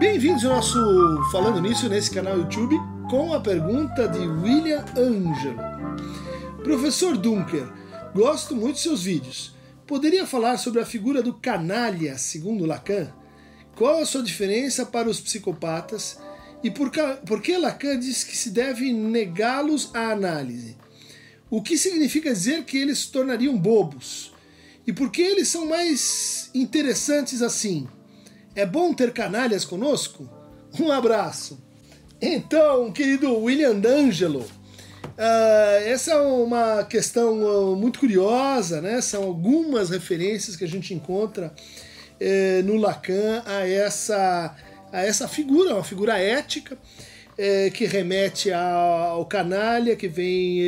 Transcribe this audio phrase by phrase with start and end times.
[0.00, 0.78] Bem-vindos ao nosso
[1.30, 2.74] Falando Nisso nesse canal YouTube
[3.10, 5.58] com a pergunta de William Angelo.
[6.64, 7.70] Professor Dunker,
[8.14, 9.54] gosto muito de seus vídeos.
[9.86, 13.12] Poderia falar sobre a figura do canalha, segundo Lacan?
[13.76, 16.18] Qual a sua diferença para os psicopatas
[16.64, 16.90] e por,
[17.26, 20.78] por que Lacan diz que se deve negá-los à análise?
[21.50, 24.32] O que significa dizer que eles se tornariam bobos?
[24.86, 27.86] E por que eles são mais interessantes assim?
[28.54, 30.28] É bom ter canalhas conosco?
[30.78, 31.58] Um abraço.
[32.20, 39.00] Então, querido William D'Angelo, uh, essa é uma questão uh, muito curiosa, né?
[39.00, 41.52] São algumas referências que a gente encontra
[42.20, 44.54] uh, no Lacan a essa,
[44.92, 46.76] a essa figura, uma figura ética
[47.42, 50.60] eh, que remete ao canalha, que vem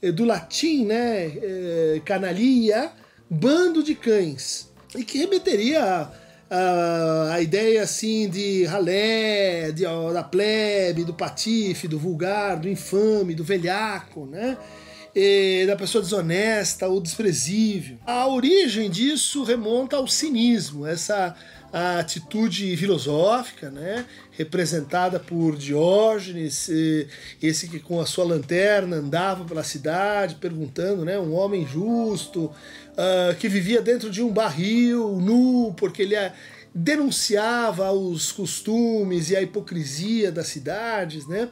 [0.00, 1.26] eh, do latim, né?
[1.26, 2.90] Eh, canalia,
[3.28, 6.10] bando de cães, e que remeteria a
[6.50, 13.34] a, a ideia assim de ralé, de, da plebe, do patife, do vulgar, do infame,
[13.34, 14.56] do velhaco, né?
[15.14, 17.98] E da pessoa desonesta ou desprezível.
[18.06, 21.34] A origem disso remonta ao cinismo, essa
[21.72, 26.70] atitude filosófica, né, representada por Diógenes,
[27.42, 32.50] esse que com a sua lanterna andava pela cidade perguntando, né, um homem justo,
[32.98, 36.32] uh, que vivia dentro de um barril, nu, porque ele é,
[36.74, 41.48] denunciava os costumes e a hipocrisia das cidades, né?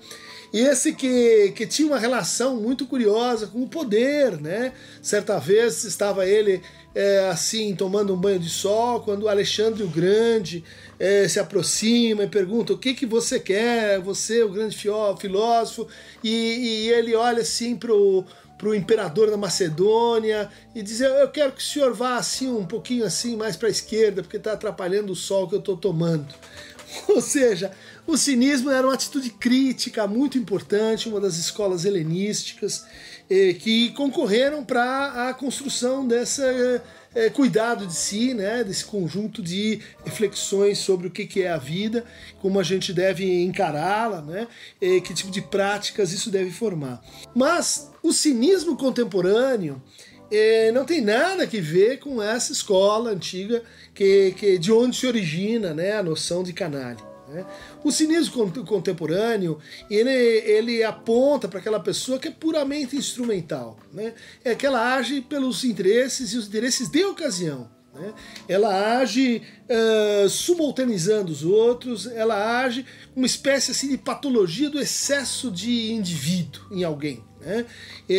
[0.53, 4.73] E esse que, que tinha uma relação muito curiosa com o poder, né?
[5.03, 6.63] Certa vez estava ele
[6.95, 10.65] é, assim tomando um banho de sol quando Alexandre o Grande
[10.99, 14.77] é, se aproxima e pergunta o que que você quer, você o grande
[15.21, 15.87] filósofo
[16.25, 18.25] e, e ele olha assim pro
[18.57, 22.67] para o imperador da Macedônia e dizer: Eu quero que o senhor vá assim, um
[22.67, 26.27] pouquinho assim, mais para a esquerda, porque está atrapalhando o sol que eu estou tomando.
[27.09, 27.73] Ou seja,
[28.07, 32.85] o cinismo era uma atitude crítica muito importante, uma das escolas helenísticas
[33.29, 36.83] eh, que concorreram para a construção dessa
[37.17, 41.57] é, cuidado de si, né, desse conjunto de reflexões sobre o que, que é a
[41.57, 42.05] vida,
[42.43, 44.47] como a gente deve encará-la, né,
[44.79, 47.03] que tipo de práticas isso deve formar.
[47.35, 49.83] Mas o cinismo contemporâneo
[50.31, 53.63] é, não tem nada que ver com essa escola antiga
[53.95, 57.16] que, que de onde se origina né, a noção de canalha.
[57.29, 57.45] Né?
[57.83, 59.59] O cinismo contemporâneo
[59.91, 64.15] ele, ele aponta para aquela pessoa que é puramente instrumental, né?
[64.45, 67.69] é que ela age pelos interesses e os interesses de ocasião.
[67.95, 68.13] Né?
[68.49, 75.51] Ela age uh, subalternizando os outros, ela age uma espécie assim, de patologia do excesso
[75.51, 77.25] de indivíduo em alguém.
[77.47, 77.65] Né?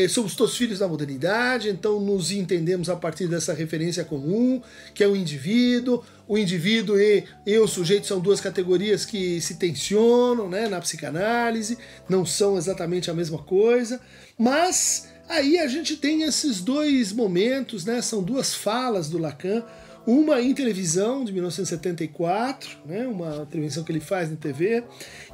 [0.07, 4.61] somos todos filhos da modernidade, então nos entendemos a partir dessa referência comum,
[4.93, 6.01] que é o indivíduo.
[6.25, 11.77] O indivíduo e, e o sujeito são duas categorias que se tensionam né, na psicanálise,
[12.07, 13.99] não são exatamente a mesma coisa,
[14.37, 19.63] mas aí a gente tem esses dois momentos, né, são duas falas do Lacan
[20.07, 24.85] uma em televisão, de 1974, né, uma televisão que ele faz na TV,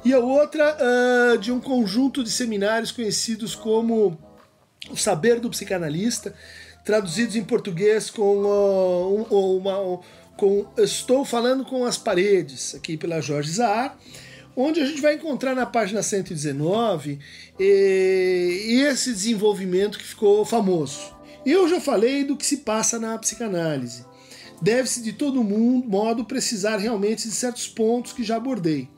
[0.04, 4.18] e a outra uh, de um conjunto de seminários conhecidos como
[4.90, 6.34] O Saber do Psicanalista,
[6.84, 10.00] traduzidos em português com, uh, um, uma,
[10.36, 13.96] com Estou Falando com as Paredes, aqui pela Jorge Zahar,
[14.56, 17.20] onde a gente vai encontrar na página 119
[17.60, 21.14] e, esse desenvolvimento que ficou famoso.
[21.46, 24.04] Eu já falei do que se passa na psicanálise
[24.64, 28.88] deve-se de todo mundo, modo precisar realmente de certos pontos que já abordei.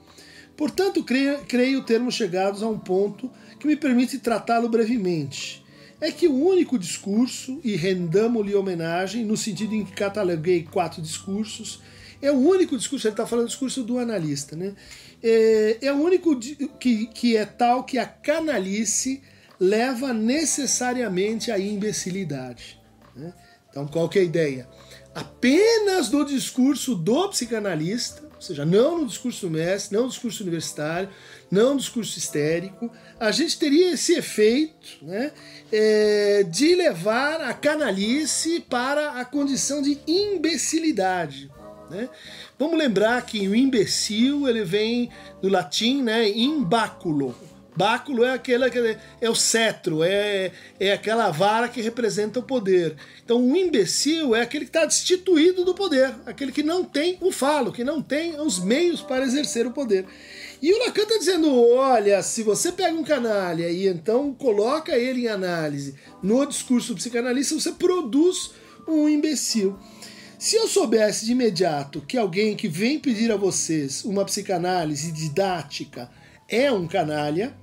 [0.57, 5.65] Portanto, creio, creio termos chegados a um ponto que me permite tratá-lo brevemente.
[6.01, 11.83] É que o único discurso, e rendamos-lhe homenagem, no sentido em que cataloguei quatro discursos,
[12.23, 14.75] é o único discurso, ele está falando do discurso do analista, né?
[15.23, 16.39] É, é o único
[16.79, 19.23] que, que é tal que a canalice
[19.59, 22.79] leva necessariamente à imbecilidade.
[23.15, 23.33] Né?
[23.71, 24.69] Então, qual que é a ideia?
[25.17, 30.43] Apenas no discurso do psicanalista, ou seja, não no discurso do mestre, não no discurso
[30.43, 31.09] universitário,
[31.51, 35.33] não no discurso histérico, a gente teria esse efeito né,
[35.73, 41.51] é, de levar a canalice para a condição de imbecilidade.
[41.89, 42.11] Né?
[42.59, 45.09] Vamos lembrar que o imbecil ele vem
[45.41, 47.35] do latim né, imbáculo,
[47.77, 50.51] Báculo é aquele que é o cetro, é,
[50.81, 52.97] é aquela vara que representa o poder.
[53.23, 57.31] Então, um imbecil é aquele que está destituído do poder, aquele que não tem o
[57.31, 60.07] falo, que não tem os meios para exercer o poder.
[60.63, 65.25] E o Lacan está dizendo: olha, se você pega um canalha e então coloca ele
[65.25, 68.53] em análise no discurso psicanalista, você produz
[68.89, 69.79] um imbecil.
[70.39, 76.11] Se eu soubesse de imediato que alguém que vem pedir a vocês uma psicanálise didática
[76.49, 77.57] é um canalha,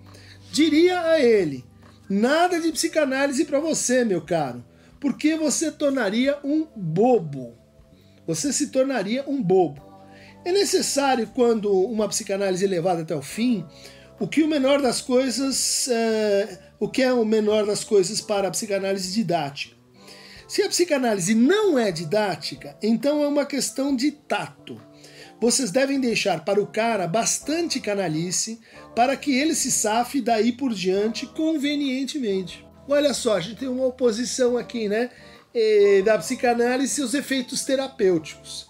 [0.53, 1.65] diria a ele:
[2.07, 4.63] nada de psicanálise para você, meu caro,
[4.99, 7.57] porque você tornaria um bobo.
[8.27, 9.81] Você se tornaria um bobo.
[10.45, 13.65] É necessário, quando uma psicanálise é levada até o fim,
[14.19, 18.47] o que o menor das coisas, é, o que é o menor das coisas para
[18.47, 19.75] a psicanálise didática?
[20.47, 24.79] Se a psicanálise não é didática, então é uma questão de tato.
[25.43, 28.61] Vocês devem deixar para o cara bastante canalice
[28.95, 32.65] para que ele se safe daí por diante convenientemente.
[32.87, 35.09] Olha só, a gente tem uma oposição aqui, né?
[36.05, 38.69] Da psicanálise e os efeitos terapêuticos.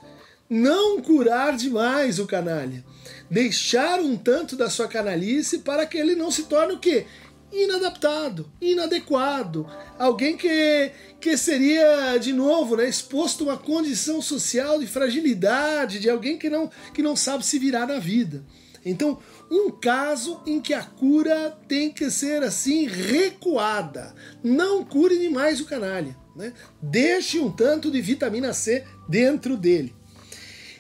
[0.50, 2.84] Não curar demais o canalha.
[3.30, 7.06] Deixar um tanto da sua canalice para que ele não se torne o quê?
[7.54, 9.70] Inadaptado, inadequado.
[10.00, 10.92] Alguém que,
[11.22, 16.50] que seria, de novo, né, exposto a uma condição social de fragilidade, de alguém que
[16.50, 18.44] não, que não sabe se virar na vida.
[18.84, 19.20] Então,
[19.52, 24.16] um caso em que a cura tem que ser assim recuada.
[24.44, 26.18] Não cure demais o canalha.
[26.36, 26.54] Né?
[26.82, 29.96] Deixe um tanto de vitamina C dentro dele.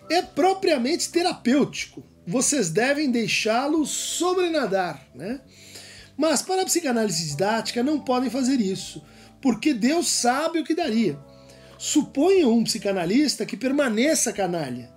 [0.09, 2.03] É propriamente terapêutico.
[2.25, 5.07] Vocês devem deixá-lo sobrenadar.
[5.13, 5.39] Né?
[6.15, 9.03] Mas para a psicanálise didática não podem fazer isso,
[9.41, 11.17] porque Deus sabe o que daria.
[11.77, 14.89] Suponham um psicanalista que permaneça canalha.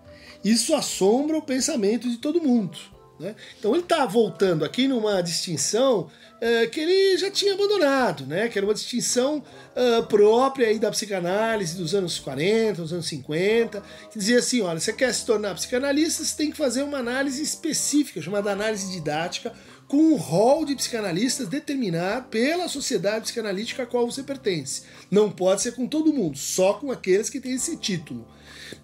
[0.44, 2.78] Isso assombra o pensamento de todo mundo.
[3.18, 3.34] Né?
[3.58, 8.48] Então ele está voltando aqui numa distinção é, que ele já tinha abandonado, né?
[8.48, 9.42] que era uma distinção
[9.74, 14.78] uh, própria aí da psicanálise dos anos 40, dos anos 50, que dizia assim: olha,
[14.78, 19.52] você quer se tornar psicanalista, você tem que fazer uma análise específica, chamada análise didática,
[19.88, 24.82] com um rol de psicanalistas determinado pela sociedade psicanalítica a qual você pertence.
[25.10, 28.26] Não pode ser com todo mundo, só com aqueles que têm esse título.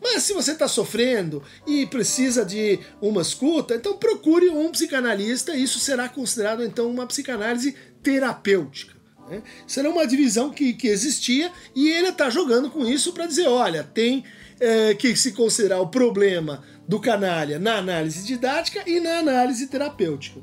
[0.00, 5.64] Mas se você está sofrendo e precisa de uma escuta, então procure um psicanalista, e
[5.64, 8.94] isso será considerado então uma psicanálise terapêutica.
[9.28, 9.42] Né?
[9.66, 13.82] Será uma divisão que, que existia e ele está jogando com isso para dizer: olha,
[13.82, 14.24] tem
[14.60, 20.40] é, que se considerar o problema do canalha na análise didática e na análise terapêutica.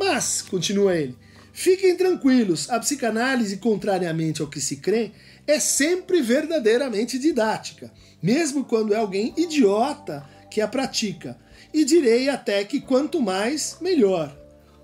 [0.00, 1.16] Mas, continua ele,
[1.52, 5.12] fiquem tranquilos, a psicanálise, contrariamente ao que se crê,
[5.46, 7.92] é sempre verdadeiramente didática
[8.22, 11.38] mesmo quando é alguém idiota que a pratica.
[11.72, 14.36] E direi até que quanto mais, melhor.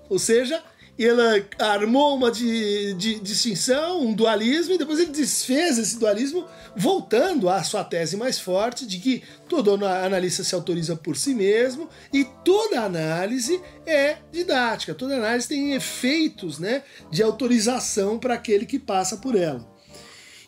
[0.09, 0.63] Ou seja,
[0.97, 6.45] ele armou uma de, de, distinção, um dualismo, e depois ele desfez esse dualismo,
[6.75, 11.87] voltando à sua tese mais forte de que todo analista se autoriza por si mesmo
[12.11, 18.79] e toda análise é didática, toda análise tem efeitos né, de autorização para aquele que
[18.79, 19.65] passa por ela.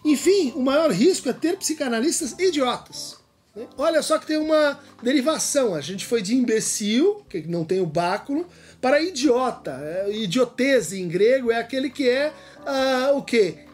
[0.03, 3.17] Enfim, o maior risco é ter psicanalistas idiotas.
[3.55, 3.67] Né?
[3.77, 5.75] Olha só que tem uma derivação.
[5.75, 8.47] A gente foi de imbecil, que não tem o báculo,
[8.81, 9.79] para idiota.
[9.81, 13.65] É, idiotese em grego é aquele que é uh, o quê?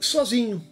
[0.00, 0.62] Sozinho,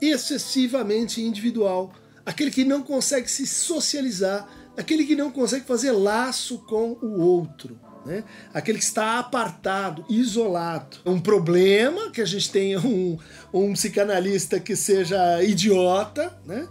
[0.00, 1.92] excessivamente individual,
[2.24, 7.78] aquele que não consegue se socializar, aquele que não consegue fazer laço com o outro
[8.04, 8.24] né?
[8.52, 10.98] Aquele que está apartado, isolado.
[11.04, 13.18] Um problema que a gente tenha um,
[13.52, 16.66] um psicanalista que seja idiota, né?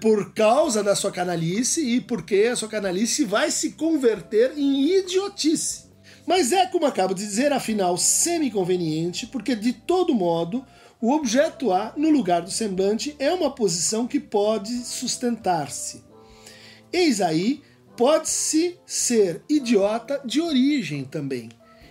[0.00, 5.86] Por causa da sua canalice e porque a sua canalice vai se converter em idiotice.
[6.26, 10.64] Mas é, como acabo de dizer, afinal, semi-conveniente, porque de todo modo
[11.00, 16.02] o objeto A no lugar do semblante é uma posição que pode sustentar-se.
[16.92, 17.62] Eis aí
[17.96, 21.48] pode-se ser idiota de origem também.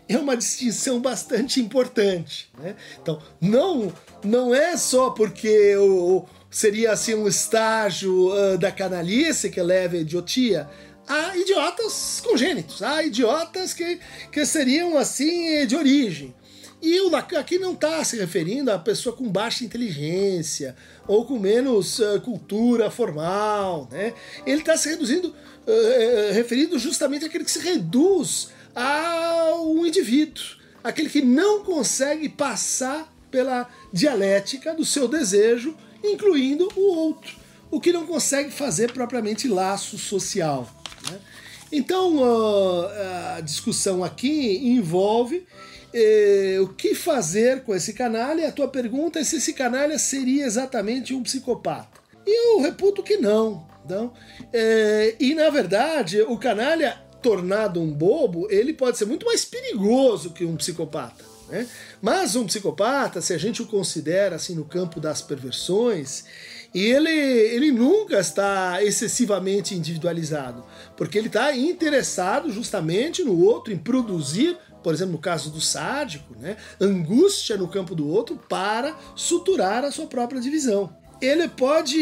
[0.07, 2.51] É uma distinção bastante importante.
[2.57, 2.75] Né?
[3.01, 3.91] Então, não,
[4.23, 9.99] não é só porque o, seria assim um estágio uh, da canalice que leva a
[9.99, 10.69] idiotia.
[11.07, 13.99] Há idiotas congênitos, há idiotas que,
[14.31, 16.33] que seriam assim de origem.
[16.81, 20.75] E o aqui não está se referindo a pessoa com baixa inteligência
[21.07, 24.13] ou com menos uh, cultura formal, né?
[24.45, 30.43] Ele está se reduzindo uh, referido justamente àquele que se reduz ao indivíduo,
[30.83, 35.75] aquele que não consegue passar pela dialética do seu desejo,
[36.11, 37.35] incluindo o outro,
[37.71, 40.69] o que não consegue fazer propriamente laço social.
[41.09, 41.19] Né?
[41.71, 42.19] Então
[43.35, 45.45] a discussão aqui envolve
[45.93, 48.47] eh, o que fazer com esse canalha.
[48.47, 51.99] A tua pergunta é se esse canalha seria exatamente um psicopata.
[52.25, 53.65] E eu reputo que não.
[53.85, 54.11] Então,
[54.51, 60.31] é, e na verdade, o canalha tornado um bobo, ele pode ser muito mais perigoso
[60.31, 61.23] que um psicopata.
[61.49, 61.67] Né?
[62.01, 66.25] Mas um psicopata, se a gente o considera assim no campo das perversões,
[66.73, 70.63] ele, ele nunca está excessivamente individualizado,
[70.97, 76.35] porque ele está interessado justamente no outro, em produzir, por exemplo, no caso do sádico,
[76.37, 81.97] né, angústia no campo do outro para suturar a sua própria divisão ele pode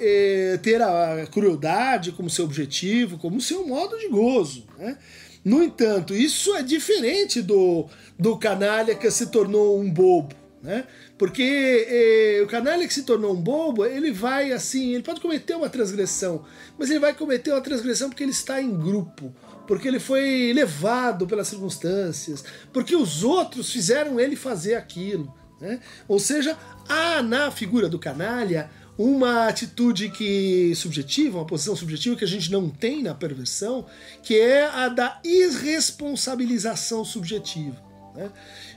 [0.00, 4.64] eh, ter a crueldade como seu objetivo, como seu modo de gozo.
[4.78, 4.96] Né?
[5.44, 7.86] No entanto, isso é diferente do,
[8.18, 10.34] do canalha que se tornou um bobo.
[10.62, 10.86] Né?
[11.18, 15.54] Porque eh, o canalha que se tornou um bobo, ele vai assim, ele pode cometer
[15.54, 16.42] uma transgressão,
[16.78, 19.30] mas ele vai cometer uma transgressão porque ele está em grupo,
[19.66, 25.34] porque ele foi levado pelas circunstâncias, porque os outros fizeram ele fazer aquilo.
[25.60, 25.80] Né?
[26.08, 26.56] Ou seja,
[26.88, 32.50] há na figura do canalha uma atitude que subjetiva, uma posição subjetiva que a gente
[32.50, 33.86] não tem na perversão,
[34.22, 37.76] que é a da irresponsabilização subjetiva.
[38.14, 38.30] Né?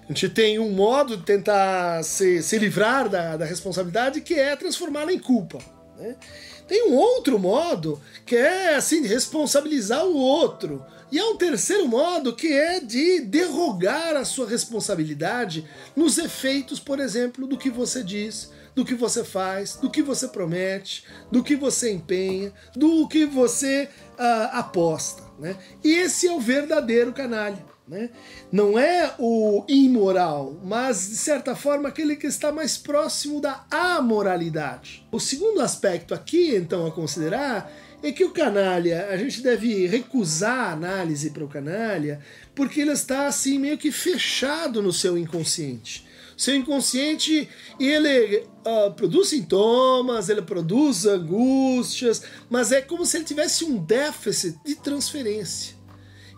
[0.04, 4.56] A gente tem um modo de tentar se, se livrar da, da responsabilidade que é
[4.56, 5.60] transformá-la em culpa.
[5.98, 6.16] Né?
[6.68, 10.84] Tem um outro modo que é assim responsabilizar o outro.
[11.12, 17.00] E há um terceiro modo que é de derrogar a sua responsabilidade nos efeitos, por
[17.00, 21.56] exemplo, do que você diz, do que você faz, do que você promete, do que
[21.56, 25.24] você empenha, do que você uh, aposta.
[25.40, 25.56] Né?
[25.84, 27.66] Esse é o verdadeiro canalha.
[27.88, 28.10] Né?
[28.52, 35.08] Não é o imoral, mas de certa forma aquele que está mais próximo da amoralidade.
[35.10, 37.72] O segundo aspecto aqui, então, a considerar
[38.08, 42.20] é que o canalha, a gente deve recusar a análise para o canalha,
[42.56, 46.08] porque ele está assim meio que fechado no seu inconsciente.
[46.38, 47.50] Seu inconsciente,
[47.80, 54.56] ele uh, produz sintomas, ele produz angústias, mas é como se ele tivesse um déficit
[54.64, 55.76] de transferência.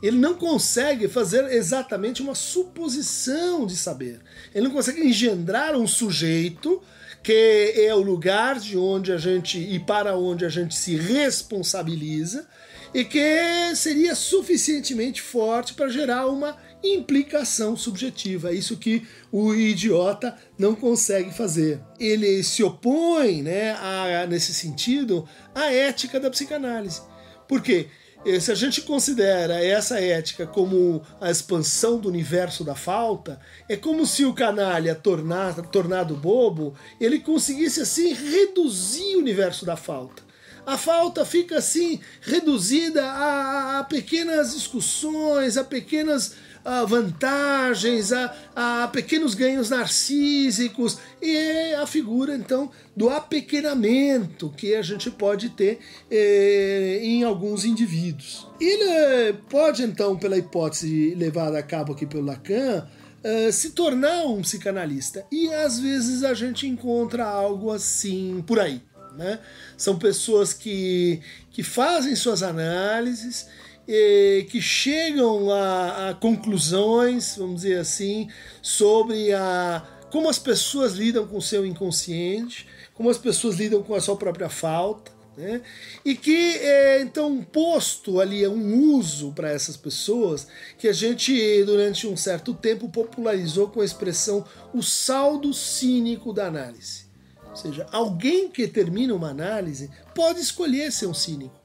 [0.01, 4.21] Ele não consegue fazer exatamente uma suposição de saber.
[4.55, 6.81] Ele não consegue engendrar um sujeito
[7.21, 12.47] que é o lugar de onde a gente e para onde a gente se responsabiliza
[12.93, 18.51] e que seria suficientemente forte para gerar uma implicação subjetiva.
[18.51, 21.81] É isso que o idiota não consegue fazer.
[21.99, 27.01] Ele se opõe, né, a, nesse sentido, à ética da psicanálise.
[27.47, 27.87] Por quê?
[27.87, 27.98] Eh,
[28.39, 34.05] se a gente considera essa ética como a expansão do universo da falta, é como
[34.05, 40.21] se o canalha tornado, tornado bobo, ele conseguisse assim reduzir o universo da falta.
[40.65, 48.87] A falta fica assim reduzida a, a pequenas discussões, a pequenas a vantagens, a, a
[48.87, 55.79] pequenos ganhos narcísicos e a figura então do apequenamento que a gente pode ter
[56.11, 58.47] eh, em alguns indivíduos.
[58.59, 62.87] Ele pode então, pela hipótese levada a cabo aqui pelo Lacan,
[63.21, 65.25] Uh, se tornar um psicanalista.
[65.29, 68.81] E às vezes a gente encontra algo assim por aí.
[69.17, 69.39] Né?
[69.75, 71.19] São pessoas que,
[71.51, 73.47] que fazem suas análises
[74.51, 78.29] que chegam a, a, conclusões, vamos dizer assim,
[78.61, 83.95] sobre a, como as pessoas lidam com o seu inconsciente, como as pessoas lidam com
[83.95, 85.11] a sua própria falta.
[85.35, 85.61] Né?
[86.03, 92.05] E que é então posto ali um uso para essas pessoas que a gente durante
[92.05, 97.05] um certo tempo popularizou com a expressão o saldo cínico da análise.
[97.49, 101.58] Ou seja, alguém que termina uma análise pode escolher ser um cínico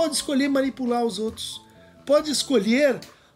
[0.00, 1.60] pode escolher manipular os outros,
[2.06, 2.94] pode escolher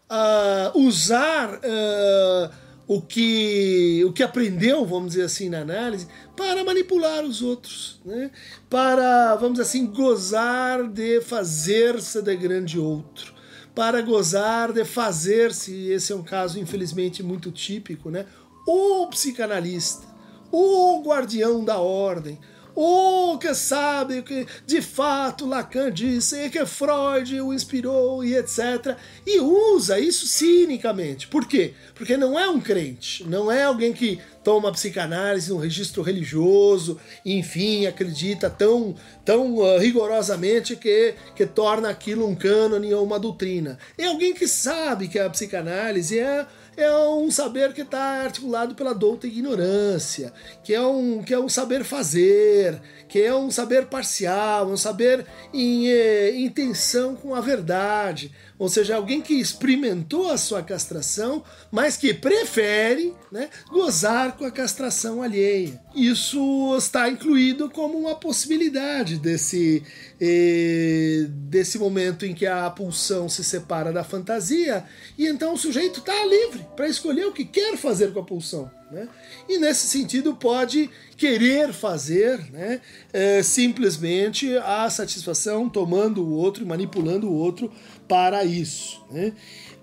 [0.09, 2.49] uh, usar uh,
[2.87, 8.31] o, que, o que aprendeu, vamos dizer assim, na análise, para manipular os outros, né?
[8.67, 13.35] para, vamos dizer assim, gozar de fazer-se de grande outro,
[13.75, 18.25] para gozar de fazer-se, esse é um caso infelizmente muito típico, né?
[18.67, 20.07] o psicanalista,
[20.51, 22.39] o guardião da ordem,
[22.75, 28.97] o que sabe que de fato Lacan disse e que Freud o inspirou e etc.
[29.25, 31.27] E usa isso cinicamente.
[31.27, 31.73] Por quê?
[31.93, 37.87] Porque não é um crente, não é alguém que toma psicanálise um registro religioso, enfim,
[37.87, 43.79] acredita tão, tão uh, rigorosamente que, que torna aquilo um cânone ou uma doutrina.
[43.97, 46.45] É alguém que sabe que a psicanálise é
[46.77, 51.47] é um saber que está articulado pela douta ignorância, que é, um, que é um
[51.47, 57.41] saber fazer, que é um saber parcial, um saber em, eh, em tensão com a
[57.41, 58.31] verdade.
[58.57, 64.51] Ou seja, alguém que experimentou a sua castração, mas que prefere né, gozar com a
[64.51, 65.77] castração alheia.
[65.93, 69.83] Isso está incluído como uma possibilidade desse,
[70.21, 74.85] eh, desse momento em que a pulsão se separa da fantasia,
[75.17, 78.71] e então o sujeito está livre para escolher o que quer fazer com a pulsão.
[78.91, 79.09] Né?
[79.49, 82.81] E nesse sentido pode querer fazer né,
[83.11, 87.71] é, simplesmente a satisfação tomando o outro, manipulando o outro
[88.07, 89.05] para isso.
[89.09, 89.33] Né?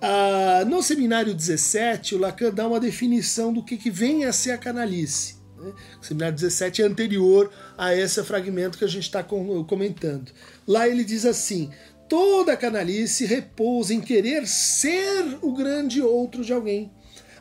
[0.00, 4.52] Ah, no seminário 17, o Lacan dá uma definição do que, que vem a ser
[4.52, 5.36] a canalice.
[5.56, 5.72] Né?
[6.00, 10.32] O seminário 17 é anterior a esse fragmento que a gente está comentando.
[10.66, 11.70] Lá ele diz assim:
[12.08, 16.90] toda canalice repousa em querer ser o grande outro de alguém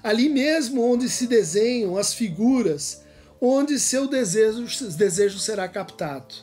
[0.03, 3.03] ali mesmo onde se desenham as figuras,
[3.39, 6.33] onde seu desejo, desejo será captado.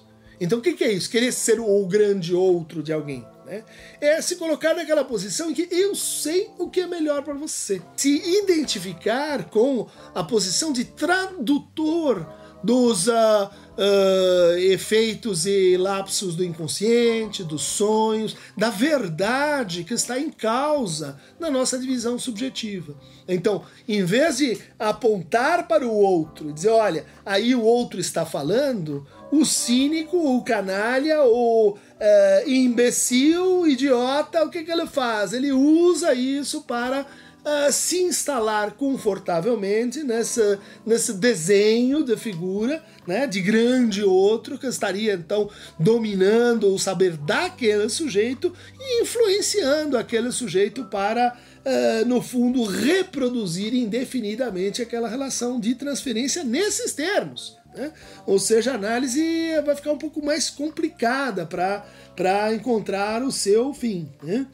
[0.41, 1.11] Então o que, é isso?
[1.11, 3.27] Querer ser o grande outro de alguém.
[3.49, 3.65] Né?
[4.01, 7.81] É se colocar naquela posição em que eu sei o que é melhor para você.
[7.97, 12.27] Se identificar com a posição de tradutor
[12.63, 20.31] dos uh, uh, efeitos e lapsos do inconsciente, dos sonhos, da verdade que está em
[20.31, 22.97] causa na nossa divisão subjetiva.
[23.29, 29.07] Então, em vez de apontar para o outro, dizer, olha, aí o outro está falando,
[29.31, 35.33] o cínico, o canalha, o uh, imbecil, idiota, o que, que ele faz?
[35.33, 43.41] Ele usa isso para uh, se instalar confortavelmente nessa, nesse desenho de figura, né, de
[43.41, 51.37] grande outro que estaria então dominando o saber daquele sujeito e influenciando aquele sujeito para,
[51.65, 57.58] uh, no fundo, reproduzir indefinidamente aquela relação de transferência nesses termos.
[57.75, 57.93] Né?
[58.27, 59.21] Ou seja, a análise
[59.65, 64.11] vai ficar um pouco mais complicada para encontrar o seu fim.
[64.23, 64.47] Né?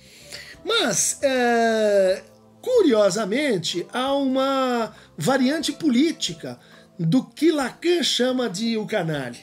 [0.64, 6.58] Mas uh, Curiosamente, há uma variante política
[6.98, 9.38] do que Lacan chama de o canalha.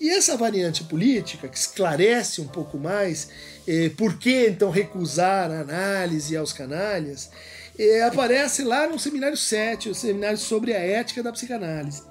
[0.00, 3.28] E essa variante política, que esclarece um pouco mais
[3.68, 7.30] eh, por que então recusar a análise aos canalhas,
[7.78, 12.02] eh, aparece lá no seminário 7, o seminário sobre a ética da psicanálise.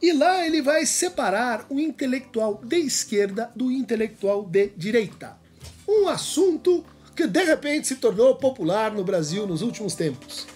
[0.00, 5.36] E lá ele vai separar o intelectual de esquerda do intelectual de direita.
[5.88, 10.46] Um assunto que de repente se tornou popular no Brasil nos últimos tempos.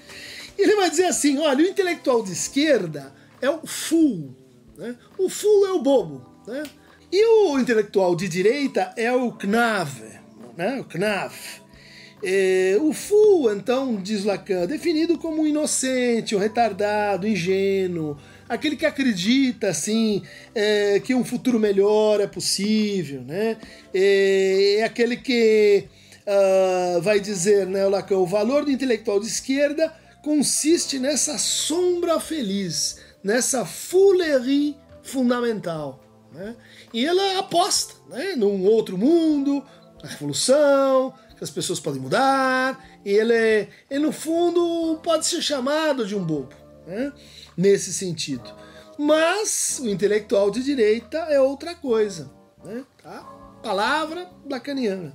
[0.59, 4.35] Ele vai dizer assim: olha, o intelectual de esquerda é o fool.
[4.77, 4.95] Né?
[5.17, 6.27] O fool é o bobo.
[6.47, 6.63] Né?
[7.11, 10.21] E o intelectual de direita é o knave.
[10.57, 10.81] Né?
[10.81, 11.61] O knaf.
[12.23, 18.19] É, o fool, então, diz Lacan, definido como inocente, um retardado, ingênuo,
[18.51, 23.57] aquele que acredita assim é, que um futuro melhor é possível, né?
[23.95, 25.87] É, é aquele que
[26.27, 32.99] uh, vai dizer né, Lacan, o valor do intelectual de esquerda consiste nessa sombra feliz,
[33.23, 36.03] nessa foulerie fundamental.
[36.33, 36.57] Né?
[36.93, 39.65] E ela aposta né, num outro mundo,
[40.03, 46.05] na revolução, que as pessoas podem mudar, e ele, ele no fundo pode ser chamado
[46.05, 46.55] de um bobo,
[46.87, 47.13] né,
[47.57, 48.55] nesse sentido.
[48.99, 52.31] Mas o intelectual de direita é outra coisa.
[52.65, 53.23] Né, tá?
[53.63, 55.15] Palavra lacaniana.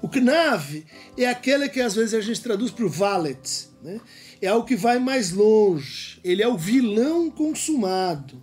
[0.00, 0.84] O Knav
[1.16, 4.00] é aquele que às vezes a gente traduz para o valet, né?
[4.40, 8.42] é algo que vai mais longe, ele é o vilão consumado,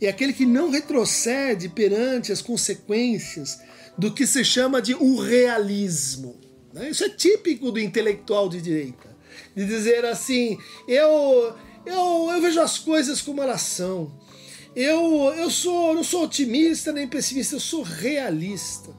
[0.00, 3.60] é aquele que não retrocede perante as consequências
[3.98, 6.40] do que se chama de o realismo.
[6.72, 6.90] Né?
[6.90, 9.14] Isso é típico do intelectual de direita,
[9.54, 11.54] de dizer assim, eu,
[11.88, 14.12] eu, eu vejo as coisas como elas são,
[14.76, 18.96] eu, eu sou, não sou otimista nem pessimista, eu sou realista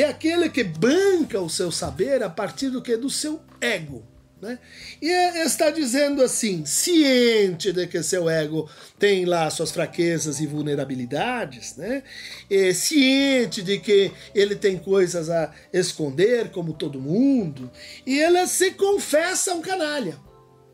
[0.00, 2.96] é aquele que banca o seu saber a partir do que?
[2.96, 4.04] Do seu ego.
[4.40, 4.58] Né?
[5.00, 5.08] E
[5.40, 12.02] está dizendo assim, ciente de que seu ego tem lá suas fraquezas e vulnerabilidades, né?
[12.48, 17.70] E ciente de que ele tem coisas a esconder, como todo mundo,
[18.04, 20.18] e ele se confessa um canalha.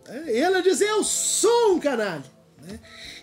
[0.06, 0.24] Né?
[0.26, 2.24] Ele diz: Eu sou um canalha.
[2.60, 2.78] Né?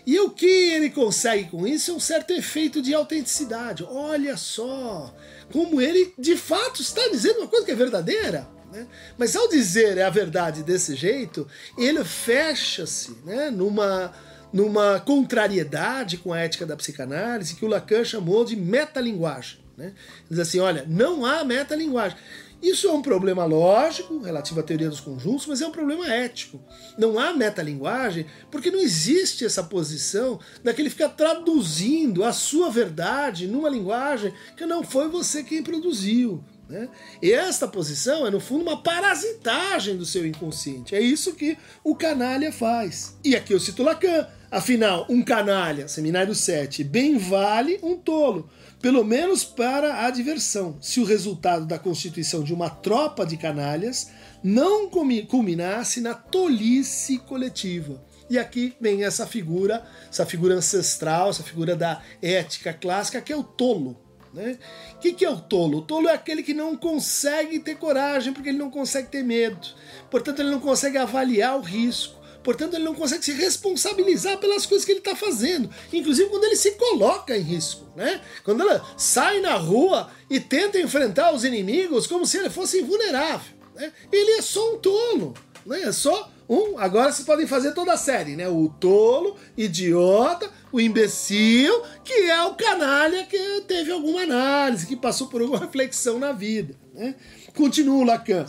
[0.06, 3.84] E o que ele consegue com isso é um certo efeito de autenticidade.
[3.84, 5.14] Olha só,
[5.52, 8.48] como ele de fato está dizendo uma coisa que é verdadeira.
[8.72, 8.86] Né?
[9.18, 14.12] Mas ao dizer é a verdade desse jeito, ele fecha-se né, numa,
[14.52, 19.58] numa contrariedade com a ética da psicanálise que o Lacan chamou de metalinguagem.
[19.76, 19.92] Né?
[20.28, 22.16] Diz assim: olha, não há metalinguagem.
[22.62, 26.60] Isso é um problema lógico, relativo à teoria dos conjuntos, mas é um problema ético.
[26.98, 33.68] Não há metalinguagem porque não existe essa posição daquele ficar traduzindo a sua verdade numa
[33.68, 36.44] linguagem que não foi você quem produziu.
[36.68, 36.88] Né?
[37.20, 40.94] E esta posição é, no fundo, uma parasitagem do seu inconsciente.
[40.94, 43.16] É isso que o canalha faz.
[43.24, 44.26] E aqui eu cito Lacan.
[44.50, 51.00] Afinal, um canalha, seminário 7, bem vale um tolo pelo menos para a diversão, se
[51.00, 54.10] o resultado da constituição de uma tropa de canalhas
[54.42, 58.02] não culminasse na tolice coletiva.
[58.30, 63.36] E aqui vem essa figura, essa figura ancestral, essa figura da ética clássica, que é
[63.36, 64.00] o tolo.
[64.32, 64.56] Né?
[64.94, 65.78] O que, que é o tolo?
[65.78, 69.66] O tolo é aquele que não consegue ter coragem porque ele não consegue ter medo.
[70.08, 72.19] Portanto, ele não consegue avaliar o risco.
[72.42, 76.56] Portanto, ele não consegue se responsabilizar pelas coisas que ele está fazendo, inclusive quando ele
[76.56, 77.86] se coloca em risco.
[77.94, 78.20] Né?
[78.44, 83.54] Quando ela sai na rua e tenta enfrentar os inimigos como se ele fosse invulnerável.
[83.74, 83.92] Né?
[84.10, 85.34] Ele é só um tolo,
[85.66, 85.82] né?
[85.82, 86.78] é só um.
[86.78, 88.48] Agora vocês podem fazer toda a série, né?
[88.48, 95.28] O tolo, idiota, o imbecil, que é o canalha que teve alguma análise, que passou
[95.28, 96.74] por alguma reflexão na vida.
[96.92, 97.14] Né?
[97.54, 98.46] Continua o Lacan.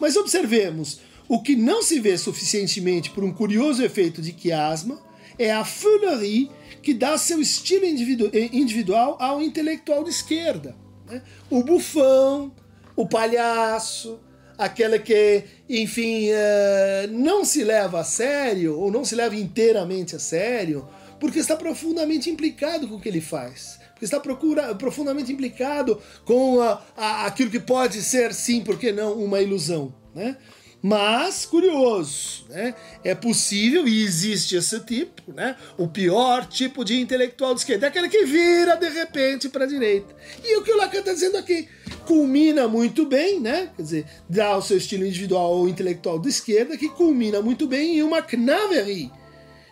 [0.00, 1.00] Mas observemos,
[1.32, 5.00] o que não se vê suficientemente por um curioso efeito de quiasma
[5.38, 6.50] é a foulerie
[6.82, 10.76] que dá seu estilo individu individual ao intelectual de esquerda.
[11.06, 11.22] Né?
[11.48, 12.52] O bufão,
[12.94, 14.20] o palhaço,
[14.58, 20.18] aquela que, enfim, uh, não se leva a sério, ou não se leva inteiramente a
[20.18, 20.86] sério,
[21.18, 23.78] porque está profundamente implicado com o que ele faz.
[23.92, 28.92] Porque está procura, profundamente implicado com a, a, aquilo que pode ser, sim, por que
[28.92, 29.94] não, uma ilusão.
[30.14, 30.36] Né?
[30.82, 32.74] Mas, curioso, né?
[33.04, 35.56] É possível e existe esse tipo, né?
[35.78, 39.68] O pior tipo de intelectual de esquerda é aquele que vira de repente para a
[39.68, 40.12] direita.
[40.42, 41.68] E o que o Lacan está dizendo aqui
[42.04, 43.70] culmina muito bem, né?
[43.76, 47.98] Quer dizer, dá o seu estilo individual ou intelectual de esquerda, que culmina muito bem
[47.98, 49.08] em uma knaverie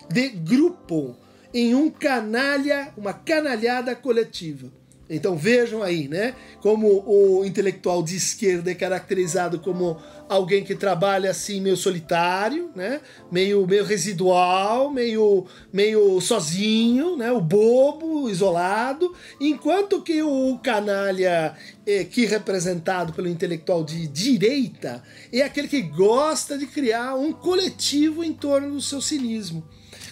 [0.09, 1.17] de grupo,
[1.53, 4.71] em um canalha, uma canalhada coletiva.
[5.11, 6.35] Então vejam aí, né?
[6.61, 13.01] Como o intelectual de esquerda é caracterizado como alguém que trabalha assim meio solitário, né?
[13.33, 17.33] Meio, meio residual, meio, meio sozinho, né?
[17.33, 25.43] O bobo, isolado, enquanto que o canalha é, que representado pelo intelectual de direita é
[25.43, 29.65] aquele que gosta de criar um coletivo em torno do seu cinismo,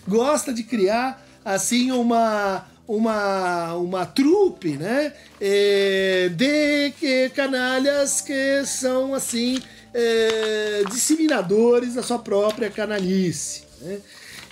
[0.08, 9.60] gosta de criar assim uma uma, uma trupe né, é, de canalhas que são assim
[9.92, 13.64] é, disseminadores da sua própria canalice.
[13.82, 13.98] Né?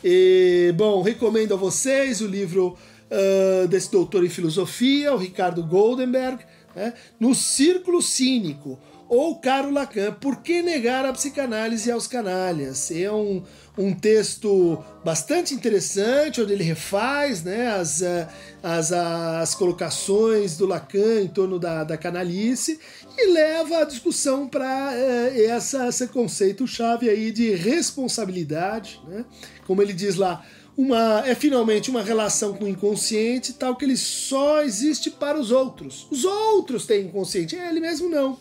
[0.05, 2.77] E, bom, recomendo a vocês o livro
[3.11, 6.45] uh, desse doutor em filosofia, o Ricardo Goldenberg,
[6.75, 12.91] né, No Círculo Cínico, ou Caro Lacan, Por que negar a psicanálise aos canalhas?
[12.91, 13.43] É um,
[13.79, 18.29] um texto bastante interessante, onde ele refaz né, as, eh,
[18.63, 22.81] as, as colocações do Lacan em torno da, da canalice
[23.17, 25.57] e leva a discussão para é, eh,
[25.89, 29.01] esse conceito-chave aí de responsabilidade.
[29.07, 29.25] Né?
[29.67, 30.45] Como ele diz lá,
[30.77, 35.53] uma, é finalmente uma relação com o inconsciente, tal que ele só existe para os
[35.53, 36.09] outros.
[36.11, 38.37] Os outros têm inconsciente, ele mesmo não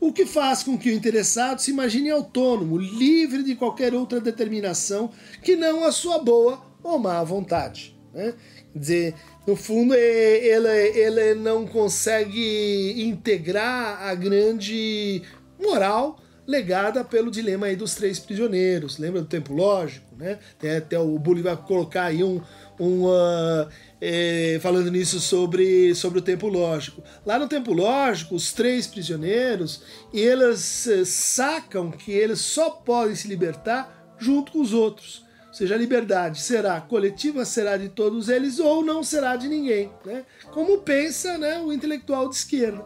[0.00, 5.10] o que faz com que o interessado se imagine autônomo, livre de qualquer outra determinação
[5.42, 7.96] que não a sua boa ou má vontade.
[8.12, 8.34] Né?
[8.72, 9.14] Quer dizer,
[9.46, 15.22] no fundo, ele, ele não consegue integrar a grande
[15.60, 18.98] moral legada pelo dilema aí dos três prisioneiros.
[18.98, 20.06] Lembra do tempo lógico?
[20.16, 20.38] Né?
[20.58, 22.40] Tem até o Bully vai colocar aí um,
[22.78, 23.68] um uh,
[24.00, 27.02] é, falando nisso sobre, sobre o tempo lógico.
[27.24, 33.28] Lá no tempo lógico, os três prisioneiros, eles é, sacam que eles só podem se
[33.28, 35.24] libertar junto com os outros.
[35.48, 39.90] Ou seja, a liberdade será coletiva, será de todos eles ou não será de ninguém.
[40.04, 40.24] Né?
[40.52, 42.84] Como pensa né, o intelectual de esquerda.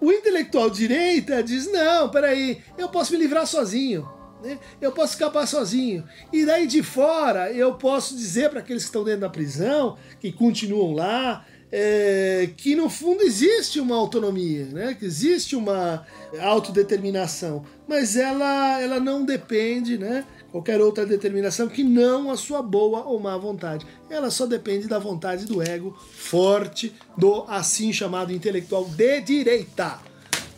[0.00, 4.06] O intelectual de direita diz: não, peraí, eu posso me livrar sozinho
[4.44, 4.58] né?
[4.80, 6.04] eu posso escapar sozinho.
[6.32, 10.30] E daí de fora eu posso dizer para aqueles que estão dentro da prisão, que
[10.30, 14.94] continuam lá, é, que no fundo existe uma autonomia, né?
[14.96, 16.06] que existe uma
[16.40, 20.24] autodeterminação, mas ela, ela não depende, né?
[20.54, 23.84] qualquer outra determinação que não a sua boa ou má vontade.
[24.08, 29.98] Ela só depende da vontade do ego forte do assim chamado intelectual de direita.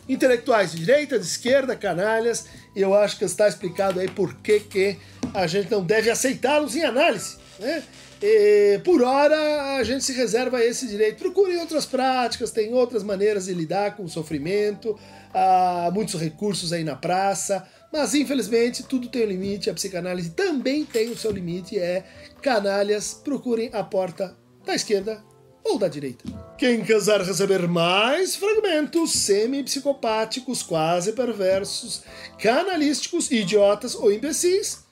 [0.07, 2.45] Intelectuais de direita, de esquerda, canalhas,
[2.77, 4.97] e eu acho que está explicado aí por que, que
[5.33, 7.37] a gente não deve aceitá-los em análise.
[7.57, 7.83] Né?
[8.21, 11.17] E, por hora, a gente se reserva esse direito.
[11.17, 14.95] Procurem outras práticas, tem outras maneiras de lidar com o sofrimento,
[15.33, 20.85] há muitos recursos aí na praça, mas infelizmente tudo tem um limite, a psicanálise também
[20.85, 22.03] tem o seu limite, é
[22.43, 25.23] canalhas, procurem a porta da esquerda
[25.69, 26.23] ou da direita.
[26.57, 32.03] Quem quiser receber mais fragmentos semi-psicopáticos, quase perversos,
[32.39, 34.85] canalísticos, idiotas ou imbecis,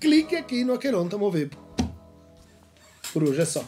[0.00, 1.56] clique aqui no Aqueronta Movebo.
[3.12, 3.64] Por hoje é só.